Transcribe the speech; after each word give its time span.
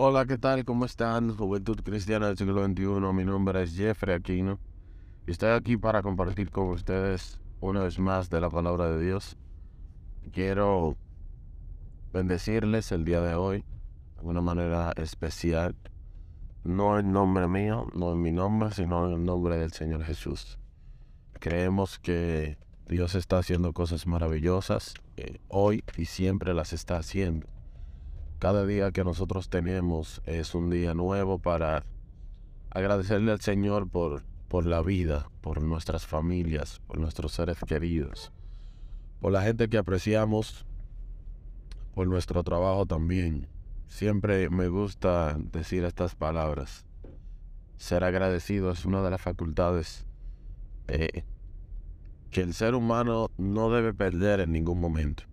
Hola, 0.00 0.26
¿qué 0.26 0.38
tal? 0.38 0.64
¿Cómo 0.64 0.84
están? 0.84 1.36
Juventud 1.36 1.80
Cristiana 1.82 2.28
del 2.28 2.38
siglo 2.38 2.64
XXI. 2.64 3.12
Mi 3.12 3.24
nombre 3.24 3.64
es 3.64 3.74
Jeffrey 3.74 4.14
Aquino 4.14 4.60
estoy 5.26 5.50
aquí 5.50 5.76
para 5.76 6.02
compartir 6.02 6.52
con 6.52 6.68
ustedes 6.68 7.40
una 7.58 7.82
vez 7.82 7.98
más 7.98 8.30
de 8.30 8.40
la 8.40 8.48
palabra 8.48 8.88
de 8.92 9.04
Dios. 9.04 9.36
Quiero 10.30 10.96
bendecirles 12.12 12.92
el 12.92 13.04
día 13.04 13.20
de 13.22 13.34
hoy 13.34 13.64
de 14.20 14.22
una 14.22 14.40
manera 14.40 14.92
especial. 14.94 15.74
No 16.62 17.00
en 17.00 17.10
nombre 17.10 17.48
mío, 17.48 17.88
no 17.92 18.12
en 18.12 18.22
mi 18.22 18.30
nombre, 18.30 18.70
sino 18.70 19.04
en 19.08 19.14
el 19.14 19.24
nombre 19.24 19.58
del 19.58 19.72
Señor 19.72 20.04
Jesús. 20.04 20.60
Creemos 21.40 21.98
que 21.98 22.56
Dios 22.86 23.16
está 23.16 23.38
haciendo 23.38 23.72
cosas 23.72 24.06
maravillosas 24.06 24.94
eh, 25.16 25.40
hoy 25.48 25.82
y 25.96 26.04
siempre 26.04 26.54
las 26.54 26.72
está 26.72 26.98
haciendo 26.98 27.48
cada 28.38 28.64
día 28.64 28.92
que 28.92 29.04
nosotros 29.04 29.48
tenemos 29.48 30.22
es 30.24 30.54
un 30.54 30.70
día 30.70 30.94
nuevo 30.94 31.38
para 31.38 31.84
agradecerle 32.70 33.32
al 33.32 33.40
Señor 33.40 33.88
por, 33.88 34.22
por 34.48 34.64
la 34.64 34.80
vida, 34.80 35.28
por 35.40 35.60
nuestras 35.62 36.06
familias, 36.06 36.80
por 36.86 36.98
nuestros 36.98 37.32
seres 37.32 37.58
queridos, 37.66 38.32
por 39.20 39.32
la 39.32 39.42
gente 39.42 39.68
que 39.68 39.78
apreciamos, 39.78 40.64
por 41.94 42.06
nuestro 42.06 42.44
trabajo 42.44 42.86
también. 42.86 43.48
Siempre 43.88 44.50
me 44.50 44.68
gusta 44.68 45.36
decir 45.38 45.84
estas 45.84 46.14
palabras. 46.14 46.84
Ser 47.76 48.04
agradecido 48.04 48.70
es 48.70 48.84
una 48.84 49.02
de 49.02 49.10
las 49.10 49.20
facultades 49.20 50.06
eh, 50.86 51.24
que 52.30 52.42
el 52.42 52.54
ser 52.54 52.74
humano 52.74 53.30
no 53.36 53.70
debe 53.70 53.94
perder 53.94 54.40
en 54.40 54.52
ningún 54.52 54.80
momento. 54.80 55.24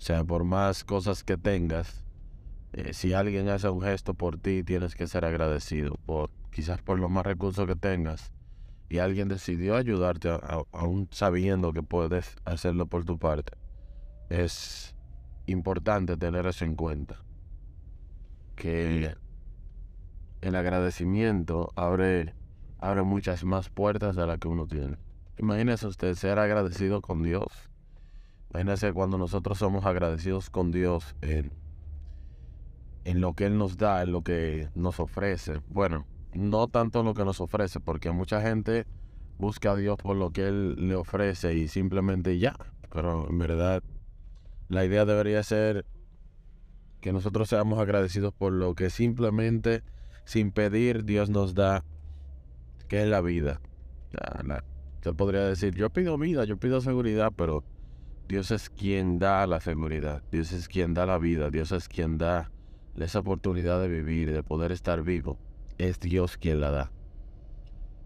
O 0.00 0.02
sea, 0.02 0.24
por 0.24 0.44
más 0.44 0.82
cosas 0.82 1.22
que 1.24 1.36
tengas, 1.36 2.06
eh, 2.72 2.94
si 2.94 3.12
alguien 3.12 3.50
hace 3.50 3.68
un 3.68 3.82
gesto 3.82 4.14
por 4.14 4.38
ti, 4.38 4.64
tienes 4.64 4.94
que 4.94 5.06
ser 5.06 5.26
agradecido. 5.26 5.98
Por, 6.06 6.30
quizás 6.50 6.80
por 6.80 6.98
los 6.98 7.10
más 7.10 7.26
recursos 7.26 7.66
que 7.66 7.76
tengas. 7.76 8.32
Y 8.88 8.96
alguien 8.96 9.28
decidió 9.28 9.76
ayudarte 9.76 10.30
aún 10.72 11.06
sabiendo 11.10 11.74
que 11.74 11.82
puedes 11.82 12.34
hacerlo 12.46 12.86
por 12.86 13.04
tu 13.04 13.18
parte. 13.18 13.52
Es 14.30 14.96
importante 15.44 16.16
tener 16.16 16.46
eso 16.46 16.64
en 16.64 16.76
cuenta. 16.76 17.16
Que 18.56 19.14
el 20.40 20.54
agradecimiento 20.56 21.72
abre, 21.76 22.34
abre 22.78 23.02
muchas 23.02 23.44
más 23.44 23.68
puertas 23.68 24.16
de 24.16 24.26
las 24.26 24.38
que 24.38 24.48
uno 24.48 24.66
tiene. 24.66 24.96
Imagínese 25.36 25.86
usted 25.86 26.14
ser 26.14 26.38
agradecido 26.38 27.02
con 27.02 27.22
Dios 27.22 27.69
Imagínense 28.50 28.92
cuando 28.92 29.16
nosotros 29.16 29.58
somos 29.58 29.86
agradecidos 29.86 30.50
con 30.50 30.72
Dios 30.72 31.14
en, 31.20 31.52
en 33.04 33.20
lo 33.20 33.34
que 33.34 33.46
Él 33.46 33.56
nos 33.56 33.76
da, 33.76 34.02
en 34.02 34.12
lo 34.12 34.22
que 34.22 34.68
nos 34.74 34.98
ofrece. 34.98 35.60
Bueno, 35.68 36.04
no 36.34 36.66
tanto 36.66 37.00
en 37.00 37.06
lo 37.06 37.14
que 37.14 37.24
nos 37.24 37.40
ofrece, 37.40 37.80
porque 37.80 38.10
mucha 38.10 38.40
gente 38.40 38.86
busca 39.38 39.72
a 39.72 39.76
Dios 39.76 39.96
por 39.98 40.16
lo 40.16 40.32
que 40.32 40.48
Él 40.48 40.88
le 40.88 40.96
ofrece 40.96 41.54
y 41.54 41.68
simplemente 41.68 42.38
ya. 42.38 42.56
Pero 42.92 43.28
en 43.28 43.38
verdad, 43.38 43.82
la 44.68 44.84
idea 44.84 45.04
debería 45.04 45.42
ser 45.44 45.86
que 47.00 47.12
nosotros 47.12 47.48
seamos 47.48 47.78
agradecidos 47.78 48.34
por 48.34 48.52
lo 48.52 48.74
que 48.74 48.90
simplemente, 48.90 49.82
sin 50.24 50.50
pedir, 50.50 51.04
Dios 51.04 51.30
nos 51.30 51.54
da, 51.54 51.84
que 52.88 53.02
es 53.02 53.08
la 53.08 53.20
vida. 53.20 53.60
Yo 55.02 55.14
podría 55.14 55.42
decir, 55.42 55.74
yo 55.74 55.88
pido 55.90 56.18
vida, 56.18 56.44
yo 56.44 56.58
pido 56.58 56.80
seguridad, 56.80 57.32
pero 57.34 57.64
Dios 58.30 58.52
es 58.52 58.70
quien 58.70 59.18
da 59.18 59.44
la 59.48 59.58
seguridad, 59.58 60.22
Dios 60.30 60.52
es 60.52 60.68
quien 60.68 60.94
da 60.94 61.04
la 61.04 61.18
vida, 61.18 61.50
Dios 61.50 61.72
es 61.72 61.88
quien 61.88 62.16
da 62.16 62.52
esa 62.96 63.18
oportunidad 63.18 63.82
de 63.82 63.88
vivir, 63.88 64.32
de 64.32 64.44
poder 64.44 64.70
estar 64.70 65.02
vivo. 65.02 65.36
Es 65.78 65.98
Dios 65.98 66.36
quien 66.36 66.60
la 66.60 66.70
da. 66.70 66.92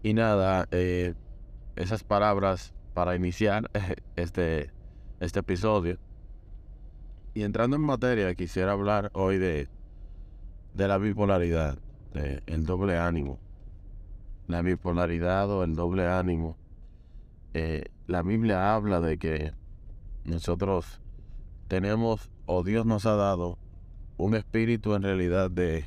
Y 0.01 0.15
nada, 0.15 0.67
eh, 0.71 1.13
esas 1.75 2.03
palabras 2.03 2.73
para 2.95 3.15
iniciar 3.15 3.69
este, 4.15 4.71
este 5.19 5.41
episodio. 5.41 5.99
Y 7.35 7.43
entrando 7.43 7.75
en 7.75 7.83
materia, 7.83 8.33
quisiera 8.33 8.71
hablar 8.71 9.11
hoy 9.13 9.37
de, 9.37 9.69
de 10.73 10.87
la 10.87 10.97
bipolaridad, 10.97 11.77
del 12.15 12.41
el 12.47 12.65
doble 12.65 12.97
ánimo. 12.97 13.37
La 14.47 14.63
bipolaridad 14.63 15.51
o 15.51 15.63
el 15.63 15.75
doble 15.75 16.07
ánimo. 16.07 16.57
Eh, 17.53 17.83
la 18.07 18.23
Biblia 18.23 18.73
habla 18.73 18.99
de 19.01 19.19
que 19.19 19.53
nosotros 20.25 20.99
tenemos 21.67 22.29
o 22.45 22.63
Dios 22.63 22.85
nos 22.85 23.05
ha 23.05 23.15
dado 23.15 23.57
un 24.17 24.35
espíritu 24.35 24.95
en 24.95 25.03
realidad 25.03 25.51
de, 25.51 25.85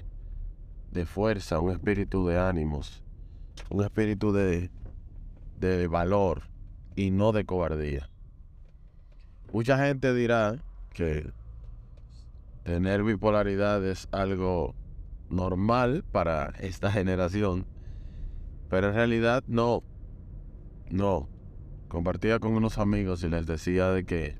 de 0.92 1.06
fuerza, 1.06 1.60
un 1.60 1.72
espíritu 1.72 2.26
de 2.26 2.38
ánimos, 2.38 3.02
un 3.70 3.84
espíritu 3.84 4.32
de, 4.32 4.70
de 5.58 5.86
valor 5.88 6.42
y 6.94 7.10
no 7.10 7.32
de 7.32 7.44
cobardía. 7.44 8.08
Mucha 9.52 9.78
gente 9.78 10.14
dirá 10.14 10.62
que 10.92 11.32
tener 12.64 13.02
bipolaridad 13.02 13.84
es 13.84 14.08
algo 14.12 14.74
normal 15.30 16.04
para 16.12 16.52
esta 16.60 16.92
generación, 16.92 17.66
pero 18.68 18.88
en 18.88 18.94
realidad 18.94 19.42
no, 19.46 19.82
no 20.90 21.28
compartía 21.88 22.38
con 22.38 22.52
unos 22.52 22.78
amigos 22.78 23.24
y 23.24 23.28
les 23.28 23.46
decía 23.46 23.90
de 23.90 24.04
que 24.04 24.36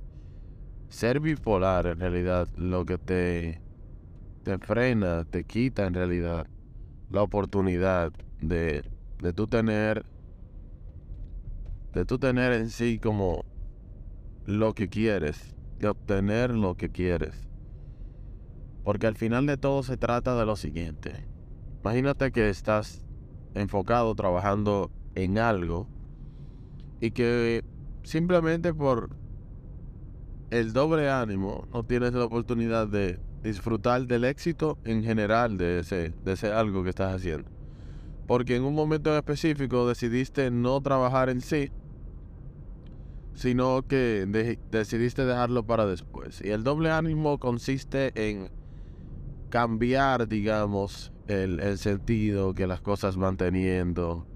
ser 0.88 1.20
bipolar 1.20 1.86
en 1.86 2.00
realidad 2.00 2.48
lo 2.56 2.84
que 2.84 2.98
te, 2.98 3.60
te 4.44 4.59
frena, 4.59 5.25
te 5.25 5.44
quita 5.44 5.87
en 5.87 5.94
realidad 5.94 6.47
la 7.10 7.22
oportunidad 7.22 8.12
de, 8.41 8.84
de 9.20 9.32
tener 9.32 10.04
de 11.92 12.04
tú 12.04 12.19
tener 12.19 12.53
en 12.53 12.69
sí 12.69 12.98
como 12.98 13.44
lo 14.44 14.75
que 14.75 14.88
quieres, 14.88 15.54
de 15.78 15.88
obtener 15.88 16.54
lo 16.54 16.76
que 16.76 16.91
quieres. 16.91 17.48
Porque 18.84 19.06
al 19.06 19.16
final 19.16 19.47
de 19.47 19.56
todo 19.56 19.82
se 19.82 19.97
trata 19.97 20.38
de 20.38 20.47
lo 20.47 20.54
siguiente. 20.56 21.26
Imagínate 21.82 22.31
que 22.31 22.50
estás 22.50 23.03
enfocado 23.54 24.14
trabajando 24.14 24.91
en 25.14 25.38
algo 25.38 25.88
y 27.00 27.10
que 27.10 27.64
simplemente 28.03 28.75
por 28.75 29.10
el 30.50 30.72
doble 30.72 31.10
ánimo 31.10 31.66
no 31.72 31.84
tienes 31.84 32.12
la 32.14 32.25
oportunidad 32.25 32.88
de 32.88 33.19
disfrutar 33.42 34.06
del 34.06 34.25
éxito 34.25 34.78
en 34.84 35.03
general 35.03 35.58
de 35.58 35.81
ese, 35.81 36.12
de 36.25 36.53
algo 36.53 36.82
que 36.82 36.91
estás 36.91 37.14
haciendo. 37.14 37.48
Porque 38.26 38.56
en 38.56 38.64
un 38.64 38.75
momento 38.75 39.16
específico 39.16 39.87
decidiste 39.88 40.50
no 40.50 40.81
trabajar 40.81 41.31
en 41.31 41.41
sí, 41.41 41.70
sino 43.34 43.87
que 43.87 44.58
decidiste 44.70 45.25
dejarlo 45.25 45.64
para 45.64 45.87
después. 45.87 46.42
Y 46.44 46.50
el 46.50 46.64
doble 46.64 46.91
ánimo 46.91 47.38
consiste 47.38 48.12
en 48.16 48.50
cambiar, 49.48 50.28
digamos, 50.28 51.12
el, 51.26 51.60
el 51.60 51.78
sentido 51.78 52.54
que 52.54 52.66
las 52.66 52.81
cosas 52.81 53.16
van 53.16 53.37
teniendo, 53.37 54.26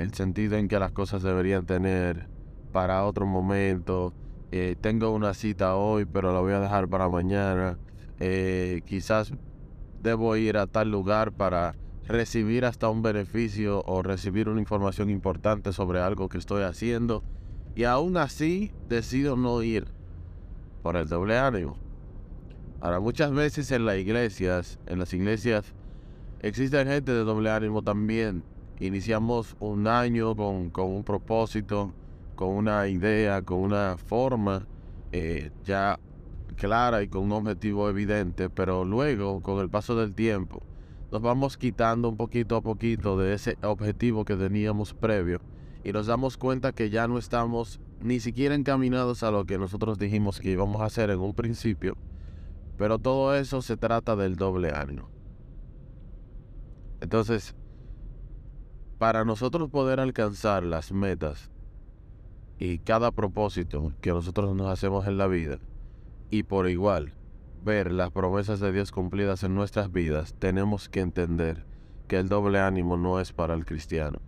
el 0.00 0.12
sentido 0.12 0.56
en 0.56 0.68
que 0.68 0.78
las 0.78 0.92
cosas 0.92 1.22
deberían 1.22 1.66
tener 1.66 2.26
para 2.72 3.04
otro 3.04 3.26
momento. 3.26 4.12
Eh, 4.50 4.76
tengo 4.80 5.10
una 5.10 5.34
cita 5.34 5.76
hoy, 5.76 6.04
pero 6.04 6.32
la 6.32 6.40
voy 6.40 6.52
a 6.52 6.60
dejar 6.60 6.88
para 6.88 7.08
mañana. 7.08 7.78
Eh, 8.18 8.82
quizás 8.86 9.32
debo 10.02 10.36
ir 10.36 10.56
a 10.58 10.66
tal 10.66 10.90
lugar 10.90 11.32
para 11.32 11.76
recibir 12.06 12.64
hasta 12.64 12.88
un 12.88 13.02
beneficio 13.02 13.82
o 13.86 14.02
recibir 14.02 14.48
una 14.48 14.60
información 14.60 15.10
importante 15.10 15.72
sobre 15.72 16.00
algo 16.00 16.28
que 16.28 16.38
estoy 16.38 16.64
haciendo. 16.64 17.22
Y 17.76 17.84
aún 17.84 18.16
así 18.16 18.72
decido 18.88 19.36
no 19.36 19.62
ir 19.62 19.86
por 20.82 20.96
el 20.96 21.08
doble 21.08 21.38
ánimo. 21.38 21.76
Ahora, 22.80 23.00
muchas 23.00 23.32
veces 23.32 23.70
en 23.70 23.86
las 23.86 23.96
iglesias, 23.96 24.78
en 24.86 24.98
las 24.98 25.14
iglesias, 25.14 25.72
existen 26.40 26.86
gente 26.86 27.12
de 27.12 27.24
doble 27.24 27.50
ánimo 27.50 27.82
también 27.82 28.44
iniciamos 28.80 29.56
un 29.60 29.86
año 29.86 30.34
con, 30.36 30.70
un 30.76 31.04
propósito, 31.04 31.92
con 32.34 32.48
una 32.48 32.88
idea, 32.88 33.42
con 33.42 33.58
una 33.58 33.96
forma 33.96 34.66
eh, 35.12 35.50
ya 35.64 35.98
clara 36.56 37.02
y 37.02 37.08
con 37.08 37.22
un 37.24 37.32
objetivo 37.32 37.88
evidente, 37.88 38.50
pero 38.50 38.84
luego, 38.84 39.40
con 39.40 39.60
el 39.60 39.68
paso 39.68 39.96
del 39.96 40.14
tiempo, 40.14 40.62
nos 41.10 41.22
vamos 41.22 41.56
quitando 41.56 42.08
un 42.08 42.16
poquito 42.16 42.56
a 42.56 42.60
poquito 42.60 43.18
de 43.18 43.34
ese 43.34 43.56
objetivo 43.62 44.24
que 44.24 44.36
teníamos 44.36 44.94
previo 44.94 45.40
y 45.84 45.92
nos 45.92 46.06
damos 46.06 46.36
cuenta 46.36 46.72
que 46.72 46.90
ya 46.90 47.06
no 47.06 47.18
estamos 47.18 47.80
ni 48.00 48.20
siquiera 48.20 48.54
encaminados 48.54 49.22
a 49.22 49.30
lo 49.30 49.44
que 49.44 49.58
nosotros 49.58 49.98
dijimos 49.98 50.40
que 50.40 50.50
íbamos 50.50 50.80
a 50.80 50.86
hacer 50.86 51.10
en 51.10 51.20
un 51.20 51.34
principio, 51.34 51.96
pero 52.76 52.98
todo 52.98 53.34
eso 53.36 53.62
se 53.62 53.76
trata 53.76 54.16
del 54.16 54.36
doble 54.36 54.72
ánimo. 54.74 55.08
Entonces, 57.00 57.54
para 58.98 59.24
nosotros 59.24 59.70
poder 59.70 60.00
alcanzar 60.00 60.62
las 60.62 60.92
metas 60.92 61.50
y 62.58 62.78
cada 62.78 63.10
propósito 63.10 63.92
que 64.00 64.10
nosotros 64.10 64.54
nos 64.54 64.68
hacemos 64.68 65.06
en 65.06 65.18
la 65.18 65.26
vida, 65.26 65.58
y 66.30 66.44
por 66.44 66.68
igual, 66.68 67.12
ver 67.64 67.92
las 67.92 68.10
promesas 68.10 68.60
de 68.60 68.72
Dios 68.72 68.92
cumplidas 68.92 69.42
en 69.42 69.54
nuestras 69.54 69.90
vidas, 69.90 70.34
tenemos 70.38 70.88
que 70.88 71.00
entender 71.00 71.64
que 72.08 72.18
el 72.18 72.28
doble 72.28 72.60
ánimo 72.60 72.96
no 72.96 73.20
es 73.20 73.32
para 73.32 73.54
el 73.54 73.64
cristiano. 73.64 74.18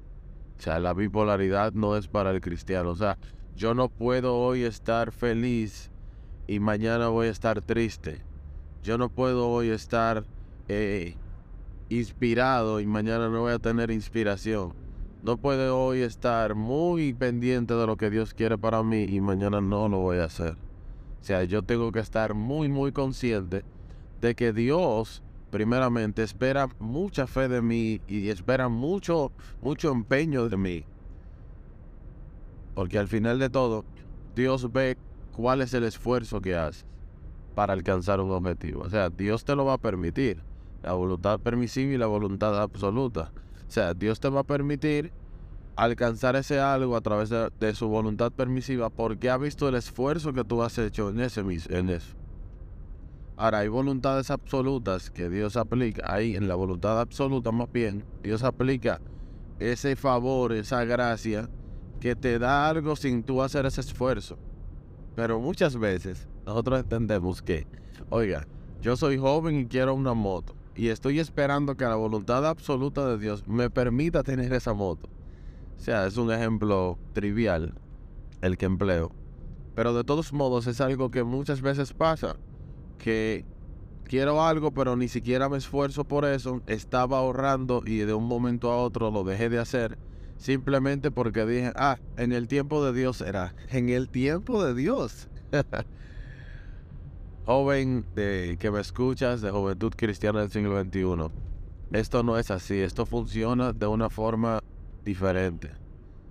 O 0.58 0.62
sea, 0.62 0.78
la 0.78 0.94
bipolaridad 0.94 1.72
no 1.74 1.96
es 1.96 2.08
para 2.08 2.30
el 2.30 2.40
cristiano. 2.40 2.90
O 2.90 2.96
sea, 2.96 3.19
yo 3.54 3.74
no 3.74 3.88
puedo 3.88 4.36
hoy 4.38 4.62
estar 4.62 5.12
feliz 5.12 5.90
y 6.46 6.60
mañana 6.60 7.08
voy 7.08 7.26
a 7.26 7.30
estar 7.30 7.60
triste. 7.60 8.22
Yo 8.82 8.96
no 8.96 9.10
puedo 9.10 9.48
hoy 9.48 9.69
estar 9.69 10.24
eh, 10.69 11.16
inspirado 11.88 12.80
y 12.80 12.86
mañana 12.86 13.28
no 13.28 13.42
voy 13.42 13.52
a 13.52 13.58
tener 13.58 13.90
inspiración. 13.90 14.74
No 15.22 15.36
puedo 15.36 15.78
hoy 15.78 16.00
estar 16.00 16.54
muy 16.54 17.12
pendiente 17.14 17.74
de 17.74 17.86
lo 17.86 17.96
que 17.96 18.10
Dios 18.10 18.34
quiere 18.34 18.58
para 18.58 18.82
mí 18.82 19.04
y 19.04 19.20
mañana 19.20 19.60
no 19.60 19.88
lo 19.88 19.98
voy 19.98 20.18
a 20.18 20.24
hacer. 20.24 20.56
O 21.20 21.24
sea, 21.24 21.42
yo 21.44 21.62
tengo 21.62 21.90
que 21.90 22.00
estar 22.00 22.34
muy, 22.34 22.68
muy 22.68 22.92
consciente 22.92 23.64
de 24.20 24.34
que 24.34 24.52
Dios, 24.52 25.22
primeramente, 25.50 26.22
espera 26.22 26.68
mucha 26.78 27.26
fe 27.26 27.48
de 27.48 27.62
mí 27.62 28.00
y 28.06 28.28
espera 28.28 28.68
mucho, 28.68 29.32
mucho 29.60 29.90
empeño 29.90 30.48
de 30.48 30.56
mí. 30.56 30.84
Porque 32.74 32.98
al 32.98 33.08
final 33.08 33.38
de 33.38 33.50
todo, 33.50 33.84
Dios 34.36 34.70
ve 34.70 34.96
cuál 35.32 35.62
es 35.62 35.74
el 35.74 35.84
esfuerzo 35.84 36.40
que 36.40 36.54
haces 36.54 36.86
para 37.54 37.72
alcanzar 37.72 38.20
un 38.20 38.30
objetivo. 38.30 38.82
O 38.82 38.90
sea, 38.90 39.08
Dios 39.10 39.44
te 39.44 39.56
lo 39.56 39.64
va 39.64 39.74
a 39.74 39.78
permitir. 39.78 40.42
La 40.86 40.92
voluntad 40.92 41.40
permisiva 41.40 41.94
y 41.94 41.98
la 41.98 42.06
voluntad 42.06 42.62
absoluta. 42.62 43.32
O 43.66 43.70
sea, 43.72 43.92
Dios 43.92 44.20
te 44.20 44.28
va 44.28 44.42
a 44.42 44.44
permitir 44.44 45.12
alcanzar 45.74 46.36
ese 46.36 46.60
algo 46.60 46.94
a 46.94 47.00
través 47.00 47.28
de, 47.28 47.74
su 47.74 47.88
voluntad 47.88 48.30
permisiva 48.30 48.88
porque 48.88 49.28
ha 49.28 49.36
visto 49.36 49.68
el 49.68 49.74
esfuerzo 49.74 50.32
que 50.32 50.44
tú 50.44 50.62
has 50.62 50.78
hecho 50.78 51.10
en, 51.10 51.18
ese, 51.18 51.40
en 51.40 51.90
eso. 51.90 52.14
Ahora, 53.36 53.58
hay 53.58 53.68
voluntades 53.68 54.30
absolutas 54.30 55.10
que 55.10 55.28
Dios 55.28 55.56
aplica. 55.56 56.04
Ahí, 56.08 56.36
en 56.36 56.46
la 56.46 56.54
voluntad 56.54 57.00
absoluta 57.00 57.50
más 57.50 57.72
bien, 57.72 58.04
Dios 58.22 58.44
aplica 58.44 59.00
ese 59.58 59.96
favor, 59.96 60.52
esa 60.52 60.84
gracia 60.84 61.50
que 61.98 62.14
te 62.14 62.38
da 62.38 62.68
algo 62.68 62.94
sin 62.94 63.24
tú 63.24 63.42
hacer 63.42 63.66
ese 63.66 63.80
esfuerzo. 63.80 64.38
Pero 65.16 65.40
muchas 65.40 65.76
veces 65.76 66.28
nosotros 66.46 66.78
entendemos 66.78 67.42
que, 67.42 67.66
oiga, 68.08 68.46
yo 68.80 68.96
soy 68.96 69.18
joven 69.18 69.58
y 69.58 69.66
quiero 69.66 69.92
una 69.92 70.14
moto 70.14 70.56
y 70.76 70.88
estoy 70.88 71.19
esperando 71.19 71.76
que 71.76 71.84
la 71.84 71.96
voluntad 71.96 72.46
absoluta 72.46 73.08
de 73.08 73.19
Dios 73.19 73.46
me 73.49 73.70
permita 73.70 74.23
tener 74.23 74.52
esa 74.52 74.75
moto. 74.75 75.08
O 75.76 75.81
sea, 75.81 76.06
es 76.06 76.17
un 76.17 76.31
ejemplo 76.31 76.99
trivial 77.12 77.75
el 78.43 78.58
que 78.58 78.67
empleo. 78.67 79.12
Pero 79.75 79.94
de 79.94 80.05
todos 80.05 80.32
modos 80.32 80.67
es 80.67 80.81
algo 80.81 81.11
que 81.11 81.25
muchas 81.25 81.61
veces 81.62 81.93
pasa. 81.93 82.37
Que 82.99 83.44
quiero 84.05 84.43
algo 84.43 84.73
pero 84.73 84.96
ni 84.96 85.08
siquiera 85.08 85.49
me 85.49 85.58
esfuerzo 85.58 86.05
por 86.05 86.25
eso. 86.25 86.62
Estaba 86.67 87.19
ahorrando 87.19 87.82
y 87.84 87.99
de 87.99 88.14
un 88.14 88.26
momento 88.26 88.70
a 88.70 88.76
otro 88.76 89.11
lo 89.11 89.25
dejé 89.25 89.49
de 89.49 89.58
hacer. 89.58 89.99
Simplemente 90.37 91.11
porque 91.11 91.46
dije, 91.46 91.72
ah, 91.76 91.99
en 92.19 92.32
el 92.32 92.49
tiempo 92.49 92.84
de 92.84 92.93
Dios 92.99 93.19
será. 93.19 93.55
En 93.70 93.88
el 93.88 94.08
tiempo 94.08 94.62
de 94.62 94.75
Dios. 94.75 95.29
joven 97.46 98.04
de, 98.16 98.56
que 98.58 98.72
me 98.72 98.81
escuchas 98.81 99.40
de 99.40 99.52
Juventud 99.52 99.93
Cristiana 99.96 100.40
del 100.40 100.50
siglo 100.50 100.82
XXI, 100.82 101.31
esto 101.93 102.25
no 102.25 102.38
es 102.38 102.50
así, 102.50 102.81
esto 102.81 103.06
funciona 103.06 103.72
de 103.72 103.87
una 103.87 104.10
forma 104.10 104.58
diferente. 105.04 105.70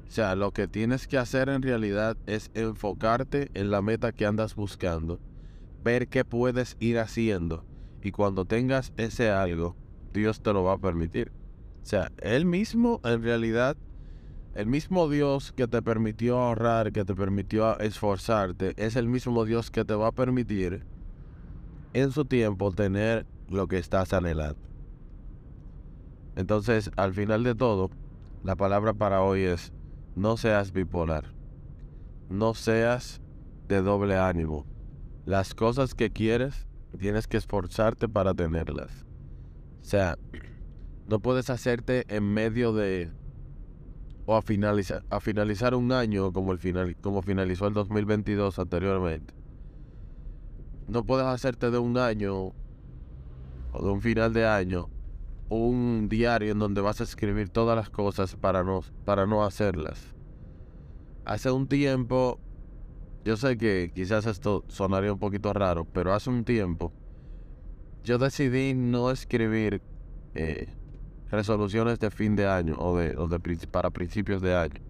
O 0.06 0.12
sea, 0.12 0.36
lo 0.36 0.52
que 0.52 0.68
tienes 0.68 1.08
que 1.08 1.18
hacer 1.18 1.48
en 1.48 1.62
realidad 1.62 2.18
es 2.28 2.52
enfocarte 2.54 3.50
en 3.54 3.72
la 3.72 3.82
meta 3.82 4.12
que 4.12 4.26
andas 4.26 4.56
buscando, 4.56 5.22
ver 5.86 6.10
qué 6.10 6.26
puedes 6.26 6.76
ir 6.82 7.00
haciendo 7.00 7.64
y 8.04 8.12
cuando 8.12 8.44
tengas 8.44 8.92
ese 8.98 9.32
algo, 9.32 9.78
Dios 10.14 10.42
te 10.42 10.52
lo 10.52 10.64
va 10.64 10.74
a 10.74 10.78
permitir. 10.78 11.32
O 11.82 11.86
sea, 11.86 12.12
Él 12.18 12.46
mismo 12.46 13.00
en 13.06 13.24
realidad, 13.24 13.78
el 14.54 14.68
mismo 14.68 15.08
Dios 15.08 15.54
que 15.54 15.68
te 15.68 15.82
permitió 15.82 16.40
ahorrar, 16.40 16.92
que 16.92 17.06
te 17.06 17.16
permitió 17.16 17.80
esforzarte, 17.80 18.74
es 18.76 18.98
el 18.98 19.08
mismo 19.08 19.46
Dios 19.46 19.72
que 19.72 19.86
te 19.86 19.96
va 19.96 20.08
a 20.08 20.12
permitir 20.12 20.84
en 21.96 22.12
su 22.12 22.26
tiempo 22.26 22.74
tener 22.74 23.26
lo 23.48 23.70
que 23.70 23.78
estás 23.78 24.12
anhelando. 24.12 24.60
Entonces, 26.36 26.92
al 26.98 27.14
final 27.14 27.46
de 27.46 27.56
todo, 27.56 27.90
la 28.44 28.58
palabra 28.58 28.94
para 28.94 29.22
hoy 29.22 29.44
es, 29.44 29.72
no 30.14 30.36
seas 30.36 30.74
bipolar, 30.74 31.34
no 32.30 32.54
seas 32.54 33.22
de 33.70 33.82
doble 33.82 34.18
ánimo. 34.18 34.66
Las 35.26 35.56
cosas 35.56 35.96
que 35.96 36.12
quieres, 36.12 36.68
tienes 37.00 37.28
que 37.28 37.38
esforzarte 37.38 38.10
para 38.10 38.34
tenerlas. 38.34 39.06
O 39.82 39.86
sea, 39.86 40.18
no 41.08 41.20
puedes 41.20 41.50
hacerte 41.50 42.04
en 42.14 42.26
medio 42.26 42.74
de 42.74 43.10
o 44.26 44.36
a 44.36 44.42
finalizar, 44.42 45.06
a 45.10 45.22
finalizar 45.22 45.74
un 45.74 45.94
año 45.94 46.34
como, 46.34 46.52
el 46.52 46.60
final, 46.60 46.98
como 46.98 47.22
finalizó 47.22 47.68
el 47.68 47.74
2022 47.74 48.60
anteriormente 48.60 49.45
no 50.88 51.06
puedes 51.06 51.26
hacerte 51.26 51.72
de 51.72 51.78
un 51.78 51.98
año 51.98 52.54
o 53.72 53.84
de 53.84 53.90
un 53.90 54.02
final 54.02 54.34
de 54.34 54.48
año 54.48 54.90
un 55.50 56.08
diario 56.10 56.52
en 56.52 56.60
donde 56.60 56.82
vas 56.82 57.02
a 57.02 57.04
escribir 57.04 57.50
todas 57.50 57.76
las 57.76 57.90
cosas 57.90 58.36
para 58.36 58.64
no, 58.64 58.82
para 59.04 59.26
no 59.26 59.44
hacerlas. 59.44 60.16
Hace 61.24 61.52
un 61.52 61.68
tiempo, 61.68 62.40
yo 63.24 63.38
sé 63.38 63.58
que 63.58 63.92
quizás 63.94 64.26
esto 64.26 64.64
sonaría 64.68 65.14
un 65.14 65.20
poquito 65.20 65.54
raro, 65.54 65.86
pero 65.86 66.14
hace 66.14 66.30
un 66.30 66.44
tiempo 66.44 66.94
yo 68.04 68.20
decidí 68.20 68.76
no 68.76 69.10
escribir 69.10 69.82
eh, 70.36 70.68
resoluciones 71.32 72.00
de 72.00 72.12
fin 72.12 72.36
de 72.36 72.48
año 72.48 72.76
o, 72.78 72.96
de, 72.98 73.18
o 73.18 73.28
de, 73.28 73.40
para 73.68 73.90
principios 73.90 74.42
de 74.42 74.56
año. 74.56 74.82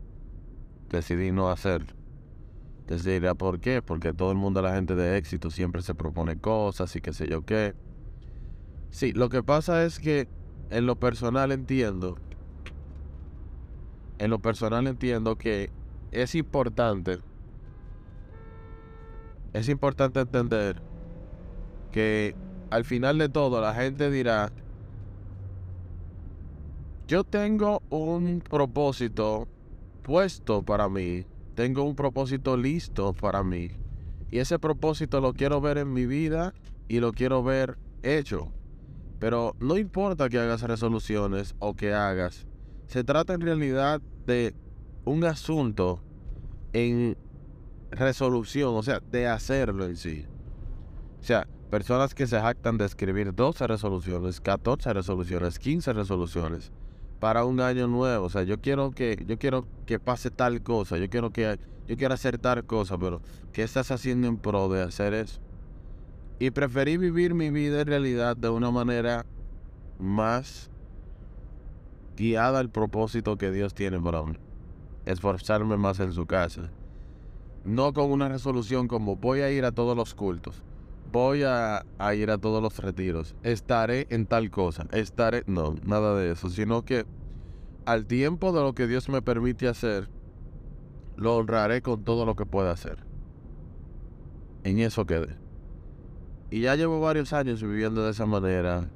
Decidí 0.90 1.32
no 1.32 1.50
hacerlo. 1.50 1.94
Entonces 2.86 3.20
dirá, 3.20 3.34
¿por 3.34 3.60
qué? 3.60 3.82
Porque 3.82 4.14
todo 4.14 4.30
el 4.30 4.38
mundo, 4.38 4.62
la 4.62 4.76
gente 4.76 4.94
de 4.94 5.18
éxito, 5.18 5.50
siempre 5.50 5.82
se 5.82 5.96
propone 5.96 6.38
cosas 6.38 6.96
y 6.96 7.02
qué 7.02 7.14
sé 7.14 7.28
yo 7.28 7.44
qué. 7.44 7.74
Sí, 8.92 9.12
lo 9.12 9.28
que 9.30 9.42
pasa 9.42 9.84
es 9.86 9.98
que 9.98 10.28
en 10.70 10.86
lo 10.86 10.96
personal 10.96 11.52
entiendo, 11.52 12.16
en 14.20 14.30
lo 14.30 14.38
personal 14.38 14.86
entiendo 14.86 15.36
que 15.36 15.72
es 16.12 16.36
importante, 16.36 17.18
es 19.54 19.68
importante 19.68 20.20
entender 20.20 20.80
que 21.92 22.36
al 22.70 22.86
final 22.86 23.18
de 23.18 23.30
todo 23.30 23.62
la 23.62 23.74
gente 23.74 24.12
dirá, 24.12 24.52
yo 27.08 27.24
tengo 27.24 27.82
un 27.90 28.44
propósito 28.48 29.48
puesto 30.04 30.62
para 30.62 30.88
mí 30.88 31.26
tengo 31.56 31.84
un 31.84 31.96
propósito 31.96 32.58
listo 32.58 33.14
para 33.14 33.44
mí. 33.44 33.72
Y 34.30 34.40
ese 34.40 34.60
propósito 34.60 35.22
lo 35.22 35.34
quiero 35.34 35.62
ver 35.62 35.78
en 35.78 35.94
mi 35.94 36.06
vida 36.06 36.54
y 36.88 37.00
lo 37.00 37.14
quiero 37.14 37.44
ver 37.44 37.78
hecho. 38.04 38.52
Pero 39.20 39.56
no 39.60 39.78
importa 39.78 40.30
que 40.30 40.38
hagas 40.38 40.62
resoluciones 40.62 41.56
o 41.60 41.74
que 41.74 41.94
hagas. 41.94 42.46
Se 42.88 43.04
trata 43.04 43.34
en 43.34 43.42
realidad 43.42 44.02
de 44.28 44.54
un 45.06 45.24
asunto 45.24 46.02
en 46.74 47.18
resolución, 47.90 48.76
o 48.76 48.84
sea, 48.84 49.00
de 49.00 49.28
hacerlo 49.28 49.86
en 49.86 49.96
sí. 49.96 50.26
O 51.22 51.24
sea, 51.24 51.48
personas 51.72 52.14
que 52.14 52.28
se 52.28 52.40
jactan 52.40 52.78
de 52.78 52.86
escribir 52.86 53.34
12 53.34 53.66
resoluciones, 53.68 54.42
14 54.42 54.94
resoluciones, 54.94 55.58
15 55.58 55.94
resoluciones 55.94 56.74
para 57.26 57.44
un 57.44 57.60
año 57.60 57.88
nuevo. 57.88 58.28
O 58.28 58.30
sea, 58.30 58.44
yo 58.44 58.62
quiero 58.62 58.92
que, 58.92 59.26
yo 59.28 59.40
quiero 59.40 59.66
que 59.88 59.98
pase 59.98 60.30
tal 60.30 60.62
cosa, 60.62 61.00
yo 61.00 61.10
quiero 61.10 61.32
que 61.32 61.58
yo 61.88 61.98
quiero 61.98 62.14
hacer 62.14 62.38
tal 62.38 62.64
cosa, 62.66 63.00
pero 63.00 63.20
¿qué 63.52 63.64
estás 63.64 63.90
haciendo 63.90 64.28
en 64.28 64.38
pro 64.38 64.70
de 64.70 64.84
hacer 64.84 65.16
eso? 65.16 65.40
Y 66.38 66.52
preferí 66.52 66.98
vivir 66.98 67.34
mi 67.34 67.50
vida 67.50 67.82
en 67.82 67.88
realidad 67.88 68.38
de 68.38 68.50
una 68.50 68.70
manera 68.70 69.26
más 69.98 70.70
guiada 72.16 72.60
al 72.60 72.70
propósito 72.70 73.40
que 73.40 73.50
Dios 73.50 73.74
tiene 73.74 74.00
para 74.00 74.22
mí. 74.22 74.36
Esforzarme 75.08 75.78
más 75.78 76.00
en 76.00 76.14
su 76.14 76.28
casa. 76.28 76.70
No 77.64 77.92
con 77.94 78.12
una 78.12 78.30
resolución 78.30 78.88
como 78.88 79.16
voy 79.16 79.40
a 79.40 79.50
ir 79.50 79.66
a 79.66 79.72
todos 79.72 79.98
los 79.98 80.14
cultos. 80.14 80.62
Voy 81.16 81.44
a, 81.44 81.86
ir 82.14 82.30
a 82.30 82.38
todos 82.38 82.62
los 82.62 82.78
retiros. 82.78 83.36
Estaré 83.42 84.06
en 84.10 84.26
tal 84.26 84.52
cosa. 84.52 84.86
Estaré... 84.92 85.46
No, 85.48 85.74
nada 85.86 86.14
de 86.18 86.34
eso. 86.34 86.50
Sino 86.50 86.84
que 86.84 87.06
al 87.86 88.06
tiempo 88.06 88.52
de 88.52 88.60
lo 88.60 88.76
que 88.76 88.86
Dios 88.86 89.08
me 89.08 89.22
permite 89.22 89.70
hacer, 89.70 90.10
lo 91.16 91.38
honraré 91.38 91.82
con 91.82 92.04
todo 92.04 92.26
lo 92.26 92.36
que 92.36 92.46
pueda 92.46 92.72
hacer. 92.72 92.98
En 94.66 94.80
eso 94.80 95.06
quedé. 95.06 95.38
Y 96.52 96.60
ya 96.60 96.76
llevo 96.76 97.00
varios 97.00 97.32
años 97.32 97.64
viviendo 97.64 98.04
de 98.04 98.12
esa 98.12 98.26
manera, 98.26 98.90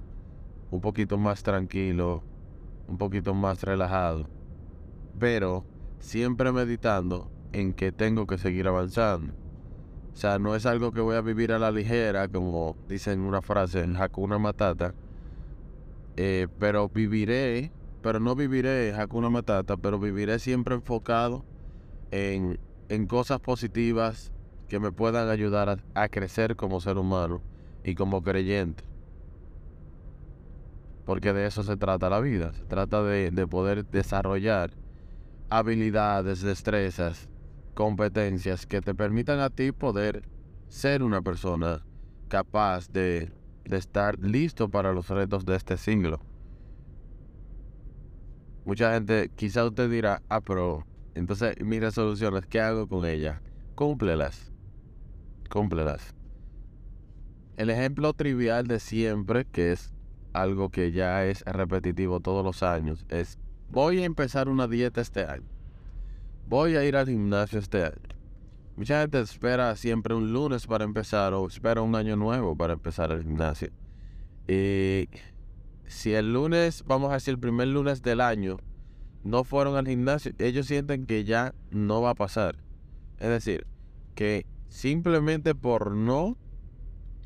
un 0.71 0.81
poquito 0.81 1.17
más 1.17 1.41
tranquilo, 1.41 2.21
un 2.89 2.97
poquito 2.97 3.33
más 3.33 3.63
relajado, 3.63 4.27
pero 5.17 5.63
siempre 5.99 6.51
meditando 6.51 7.31
en 7.53 7.71
que 7.71 7.93
tengo 7.93 8.27
que 8.27 8.37
seguir 8.37 8.67
avanzando. 8.67 9.31
O 10.19 10.21
sea, 10.21 10.37
no 10.37 10.53
es 10.53 10.65
algo 10.65 10.91
que 10.91 10.99
voy 10.99 11.15
a 11.15 11.21
vivir 11.21 11.53
a 11.53 11.59
la 11.59 11.71
ligera, 11.71 12.27
como 12.27 12.75
dicen 12.89 13.21
una 13.21 13.41
frase 13.41 13.79
en 13.79 13.95
Hakuna 13.95 14.37
Matata. 14.37 14.93
Eh, 16.17 16.49
pero 16.59 16.89
viviré, 16.89 17.71
pero 18.01 18.19
no 18.19 18.35
viviré 18.35 18.93
Hakuna 18.93 19.29
Matata, 19.29 19.77
pero 19.77 19.97
viviré 19.97 20.37
siempre 20.39 20.75
enfocado 20.75 21.45
en, 22.11 22.59
en 22.89 23.07
cosas 23.07 23.39
positivas 23.39 24.33
que 24.67 24.81
me 24.81 24.91
puedan 24.91 25.29
ayudar 25.29 25.81
a, 25.93 26.09
crecer 26.09 26.57
como 26.57 26.81
ser 26.81 26.97
humano 26.97 27.41
y 27.85 27.95
como 27.95 28.21
creyente. 28.21 28.83
Porque 31.05 31.31
de 31.31 31.45
eso 31.45 31.63
se 31.63 31.77
trata 31.77 32.09
la 32.09 32.19
vida. 32.19 32.51
Se 32.51 32.65
trata 32.65 33.01
de, 33.03 33.31
de 33.31 33.47
poder 33.47 33.85
desarrollar 33.85 34.71
habilidades, 35.49 36.41
destrezas, 36.41 37.29
competencias 37.79 38.65
que 38.65 38.81
te 38.81 38.93
permitan 38.93 39.39
a 39.39 39.49
ti 39.49 39.71
poder 39.71 40.27
ser 40.67 41.01
una 41.01 41.21
persona 41.21 41.81
capaz 42.27 42.89
de, 42.91 43.31
de 43.63 43.77
estar 43.77 44.19
listo 44.19 44.67
para 44.67 44.91
los 44.91 45.07
retos 45.07 45.45
de 45.45 45.55
este 45.55 45.77
siglo. 45.77 46.19
Mucha 48.65 48.93
gente, 48.93 49.31
quizá 49.33 49.63
usted 49.63 49.89
dirá, 49.89 50.21
ah, 50.27 50.41
pero 50.41 50.85
entonces 51.15 51.55
mis 51.63 51.79
resoluciones, 51.79 52.45
¿qué 52.47 52.59
hago 52.59 52.85
con 52.85 53.05
ellas? 53.05 53.39
Cúmplelas. 53.75 54.51
Cúmplelas. 55.49 56.13
El 57.55 57.69
ejemplo 57.69 58.11
trivial 58.11 58.67
de 58.67 58.81
siempre, 58.81 59.45
que 59.45 59.71
es 59.71 59.93
algo 60.33 60.69
que 60.69 60.91
ya 60.91 61.23
es 61.23 61.43
repetitivo 61.43 62.19
todos 62.19 62.43
los 62.43 62.61
años, 62.61 63.05
es 63.07 63.39
voy 63.71 64.01
a 64.01 64.05
empezar 64.05 64.49
una 64.49 64.67
dieta 64.67 64.99
este 64.99 65.23
año 65.23 65.58
voy 66.49 66.75
a 66.75 66.83
ir 66.83 66.97
al 66.97 67.05
gimnasio 67.05 67.59
este 67.59 67.83
año. 67.83 68.09
Mucha 68.75 69.01
gente 69.01 69.19
espera 69.19 69.75
siempre 69.75 70.15
un 70.15 70.33
lunes 70.33 70.65
para 70.65 70.83
empezar 70.83 71.33
o 71.33 71.45
espera 71.45 71.81
un 71.83 71.95
año 71.95 72.15
nuevo 72.15 72.55
para 72.55 72.73
empezar 72.73 73.11
el 73.11 73.21
gimnasio. 73.21 73.69
Y 74.47 75.07
si 75.85 76.13
el 76.13 76.33
lunes, 76.33 76.83
vamos 76.87 77.11
a 77.11 77.15
decir 77.15 77.35
el 77.35 77.39
primer 77.39 77.67
lunes 77.67 78.01
del 78.01 78.19
año, 78.19 78.57
no 79.23 79.43
fueron 79.43 79.75
al 79.75 79.87
gimnasio, 79.87 80.31
ellos 80.39 80.65
sienten 80.65 81.05
que 81.05 81.23
ya 81.23 81.53
no 81.69 82.01
va 82.01 82.11
a 82.11 82.15
pasar. 82.15 82.55
Es 83.19 83.29
decir, 83.29 83.67
que 84.15 84.47
simplemente 84.69 85.53
por 85.53 85.91
no, 85.91 86.35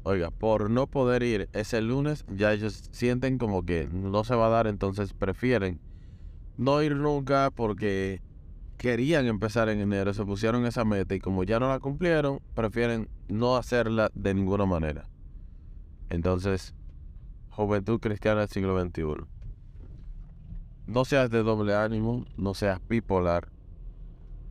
oiga, 0.03 0.31
por 0.31 0.69
no 0.69 0.87
poder 0.87 1.23
ir 1.23 1.49
ese 1.53 1.81
lunes, 1.81 2.25
ya 2.27 2.51
ellos 2.51 2.89
sienten 2.91 3.37
como 3.37 3.63
que 3.63 3.87
no 3.89 4.25
se 4.25 4.35
va 4.35 4.47
a 4.47 4.49
dar, 4.49 4.67
entonces 4.67 5.13
prefieren 5.13 5.79
no 6.57 6.81
ir 6.83 6.97
nunca 6.97 7.51
porque 7.55 8.21
querían 8.83 9.27
empezar 9.27 9.69
en 9.69 9.79
enero, 9.79 10.13
se 10.13 10.25
pusieron 10.25 10.65
esa 10.65 10.83
meta 10.83 11.15
y 11.15 11.21
como 11.21 11.45
ya 11.45 11.57
no 11.57 11.69
la 11.69 11.79
cumplieron, 11.79 12.41
prefieren 12.53 13.07
no 13.29 13.55
hacerla 13.55 14.11
de 14.13 14.33
ninguna 14.33 14.65
manera. 14.65 15.07
Entonces, 16.09 16.75
juventud 17.49 18.01
cristiana 18.01 18.41
del 18.41 18.49
siglo 18.49 18.77
XXI. 18.77 19.25
No 20.85 21.05
seas 21.05 21.31
de 21.31 21.43
doble 21.43 21.73
ánimo, 21.73 22.25
no 22.35 22.53
seas 22.55 22.81
bipolar. 22.89 23.47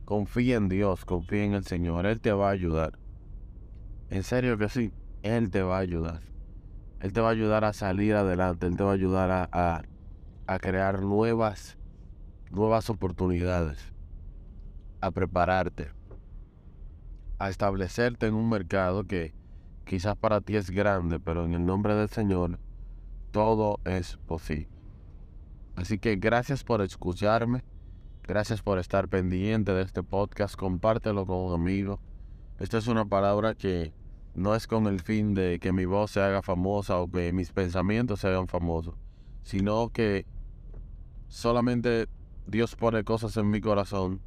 Confía 0.03 0.55
en 0.55 0.67
Dios, 0.67 1.05
confía 1.05 1.43
en 1.43 1.53
el 1.53 1.63
Señor, 1.63 2.07
Él 2.07 2.19
te 2.19 2.31
va 2.31 2.47
a 2.47 2.53
ayudar. 2.53 2.97
En 4.09 4.23
serio 4.23 4.57
que 4.57 4.67
sí, 4.67 4.91
Él 5.21 5.51
te 5.51 5.61
va 5.61 5.77
a 5.77 5.81
ayudar. 5.81 6.21
Él 7.01 7.13
te 7.13 7.21
va 7.21 7.27
a 7.27 7.33
ayudar 7.33 7.65
a 7.65 7.73
salir 7.73 8.15
adelante, 8.15 8.65
Él 8.65 8.77
te 8.77 8.83
va 8.83 8.89
a 8.89 8.95
ayudar 8.95 9.29
a, 9.51 9.83
a 10.47 10.59
crear 10.59 11.03
nuevas, 11.03 11.77
nuevas 12.49 12.89
oportunidades 12.89 13.92
a 15.03 15.11
prepararte, 15.11 15.91
a 17.37 17.49
establecerte 17.49 18.27
en 18.27 18.35
un 18.35 18.47
mercado 18.47 19.03
que 19.03 19.33
quizás 19.83 20.15
para 20.15 20.39
ti 20.39 20.55
es 20.55 20.71
grande, 20.71 21.19
pero 21.19 21.43
en 21.43 21.53
el 21.53 21.65
nombre 21.65 21.93
del 21.93 22.07
Señor 22.07 22.57
todo 23.31 23.81
es 23.83 24.15
posible. 24.25 24.69
Así 25.75 25.99
que 25.99 26.15
gracias 26.15 26.63
por 26.63 26.81
escucharme, 26.81 27.65
gracias 28.23 28.61
por 28.61 28.79
estar 28.79 29.09
pendiente 29.09 29.73
de 29.73 29.81
este 29.81 30.03
podcast, 30.03 30.55
compártelo 30.55 31.25
con 31.25 31.51
un. 31.51 31.99
Esta 32.59 32.77
es 32.77 32.87
una 32.87 33.03
palabra 33.03 33.55
que 33.55 33.93
no 34.35 34.55
es 34.55 34.67
con 34.67 34.87
el 34.87 35.01
fin 35.01 35.33
de 35.33 35.59
que 35.59 35.73
mi 35.73 35.83
voz 35.83 36.11
se 36.11 36.21
haga 36.21 36.41
famosa 36.41 36.97
o 37.01 37.11
que 37.11 37.33
mis 37.33 37.51
pensamientos 37.51 38.21
se 38.21 38.29
hagan 38.29 38.47
famosos, 38.47 38.95
sino 39.43 39.89
que 39.89 40.25
solamente 41.27 42.07
Dios 42.47 42.77
pone 42.77 43.03
cosas 43.03 43.35
en 43.35 43.49
mi 43.49 43.59
corazón 43.59 44.21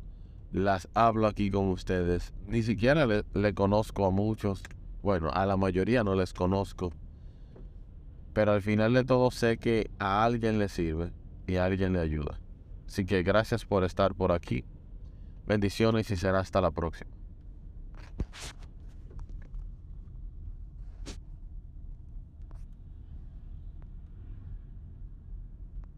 las 0.53 0.89
hablo 0.95 1.27
aquí 1.27 1.51
con 1.51 1.69
ustedes. 1.69 2.33
Ni 2.47 2.63
siquiera 2.63 3.07
le, 3.07 3.55
conozco 3.55 4.07
a 4.07 4.11
muchos. 4.11 4.63
Bueno, 5.03 5.31
a 5.33 5.47
la 5.47 5.57
mayoría 5.57 6.05
no 6.05 6.15
les 6.15 6.33
conozco. 6.33 6.93
Pero 8.33 8.53
al 8.53 8.63
final 8.63 8.95
de 8.95 9.05
todo 9.05 9.31
sé 9.31 9.59
que 9.59 9.91
a 9.99 10.25
alguien 10.25 10.59
le 10.59 10.69
sirve 10.69 11.13
y 11.47 11.57
a 11.57 11.65
alguien 11.65 11.93
le 11.93 12.01
ayuda. 12.01 12.41
Así 12.87 13.05
que 13.05 13.23
gracias 13.23 13.65
por 13.65 13.85
estar 13.85 14.15
por 14.15 14.33
aquí. 14.33 14.65
Bendiciones 15.47 16.11
y 16.11 16.17
será 16.17 16.41
hasta 16.41 16.61
la 16.61 16.71
próxima. 16.71 17.11